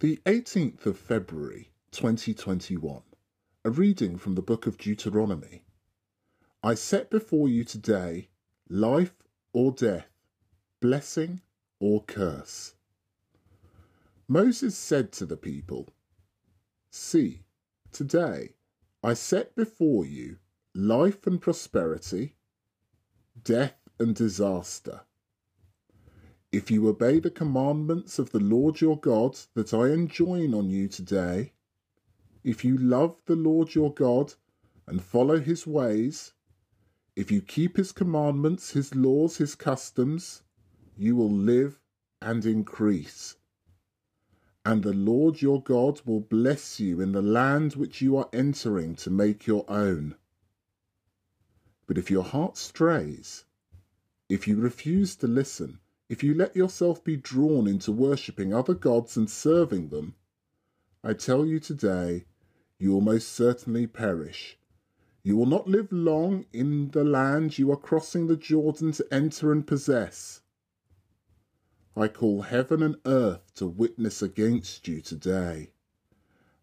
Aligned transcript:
The 0.00 0.20
18th 0.26 0.86
of 0.86 0.96
February 0.96 1.72
2021. 1.90 3.02
A 3.64 3.70
reading 3.70 4.16
from 4.16 4.36
the 4.36 4.42
book 4.42 4.68
of 4.68 4.78
Deuteronomy. 4.78 5.64
I 6.62 6.74
set 6.74 7.10
before 7.10 7.48
you 7.48 7.64
today 7.64 8.28
life 8.68 9.24
or 9.52 9.72
death, 9.72 10.06
blessing 10.78 11.40
or 11.80 12.04
curse. 12.04 12.74
Moses 14.28 14.78
said 14.78 15.10
to 15.14 15.26
the 15.26 15.36
people, 15.36 15.88
See, 16.92 17.42
today 17.90 18.54
I 19.02 19.14
set 19.14 19.56
before 19.56 20.06
you 20.06 20.38
life 20.76 21.26
and 21.26 21.40
prosperity, 21.40 22.36
death 23.42 23.88
and 23.98 24.14
disaster. 24.14 25.00
If 26.50 26.70
you 26.70 26.88
obey 26.88 27.18
the 27.20 27.30
commandments 27.30 28.18
of 28.18 28.30
the 28.30 28.40
Lord 28.40 28.80
your 28.80 28.98
God 28.98 29.36
that 29.52 29.74
I 29.74 29.90
enjoin 29.90 30.54
on 30.54 30.70
you 30.70 30.88
today, 30.88 31.52
if 32.42 32.64
you 32.64 32.78
love 32.78 33.20
the 33.26 33.36
Lord 33.36 33.74
your 33.74 33.92
God 33.92 34.32
and 34.86 35.02
follow 35.02 35.40
his 35.40 35.66
ways, 35.66 36.32
if 37.14 37.30
you 37.30 37.42
keep 37.42 37.76
his 37.76 37.92
commandments, 37.92 38.70
his 38.70 38.94
laws, 38.94 39.36
his 39.36 39.54
customs, 39.54 40.42
you 40.96 41.16
will 41.16 41.30
live 41.30 41.82
and 42.22 42.46
increase. 42.46 43.36
And 44.64 44.82
the 44.82 44.94
Lord 44.94 45.42
your 45.42 45.62
God 45.62 46.00
will 46.06 46.20
bless 46.20 46.80
you 46.80 47.02
in 47.02 47.12
the 47.12 47.20
land 47.20 47.74
which 47.74 48.00
you 48.00 48.16
are 48.16 48.30
entering 48.32 48.96
to 48.96 49.10
make 49.10 49.46
your 49.46 49.66
own. 49.68 50.14
But 51.86 51.98
if 51.98 52.10
your 52.10 52.24
heart 52.24 52.56
strays, 52.56 53.44
if 54.30 54.48
you 54.48 54.56
refuse 54.56 55.14
to 55.16 55.26
listen, 55.26 55.80
if 56.08 56.22
you 56.22 56.32
let 56.32 56.56
yourself 56.56 57.04
be 57.04 57.16
drawn 57.16 57.66
into 57.66 57.92
worshipping 57.92 58.54
other 58.54 58.74
gods 58.74 59.16
and 59.16 59.28
serving 59.28 59.88
them, 59.88 60.14
I 61.04 61.12
tell 61.12 61.44
you 61.44 61.60
today, 61.60 62.24
you 62.78 62.92
will 62.92 63.00
most 63.00 63.28
certainly 63.28 63.86
perish. 63.86 64.58
You 65.22 65.36
will 65.36 65.46
not 65.46 65.68
live 65.68 65.92
long 65.92 66.46
in 66.52 66.90
the 66.92 67.04
land 67.04 67.58
you 67.58 67.70
are 67.70 67.76
crossing 67.76 68.26
the 68.26 68.36
Jordan 68.36 68.92
to 68.92 69.06
enter 69.12 69.52
and 69.52 69.66
possess. 69.66 70.40
I 71.94 72.08
call 72.08 72.42
heaven 72.42 72.82
and 72.82 72.96
earth 73.04 73.52
to 73.56 73.66
witness 73.66 74.22
against 74.22 74.88
you 74.88 75.00
today. 75.00 75.72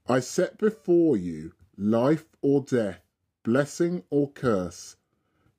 I 0.08 0.22
set 0.22 0.58
before 0.58 1.18
you 1.18 1.54
life 1.78 2.26
or 2.42 2.62
death, 2.62 3.02
blessing 3.44 4.04
or 4.10 4.32
curse. 4.32 4.96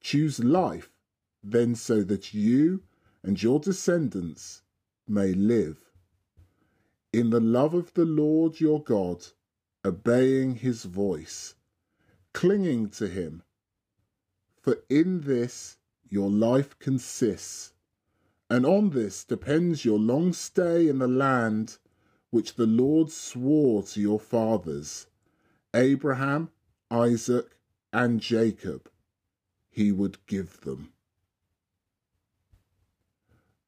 Choose 0.00 0.42
life, 0.42 0.90
then 1.44 1.74
so 1.74 2.02
that 2.02 2.32
you 2.32 2.82
and 3.26 3.42
your 3.42 3.58
descendants 3.58 4.62
may 5.08 5.32
live. 5.32 5.90
In 7.12 7.30
the 7.30 7.40
love 7.40 7.74
of 7.74 7.92
the 7.94 8.04
Lord 8.04 8.60
your 8.60 8.80
God, 8.80 9.26
obeying 9.84 10.54
his 10.54 10.84
voice, 10.84 11.56
clinging 12.32 12.88
to 12.90 13.08
him. 13.08 13.42
For 14.60 14.78
in 14.88 15.22
this 15.22 15.76
your 16.08 16.30
life 16.30 16.78
consists, 16.78 17.72
and 18.48 18.64
on 18.64 18.90
this 18.90 19.24
depends 19.24 19.84
your 19.84 19.98
long 19.98 20.32
stay 20.32 20.86
in 20.88 21.00
the 21.00 21.08
land 21.08 21.78
which 22.30 22.54
the 22.54 22.66
Lord 22.66 23.10
swore 23.10 23.82
to 23.82 24.00
your 24.00 24.20
fathers, 24.20 25.08
Abraham, 25.74 26.50
Isaac, 26.92 27.58
and 27.92 28.20
Jacob, 28.20 28.88
he 29.68 29.90
would 29.90 30.24
give 30.26 30.60
them. 30.60 30.92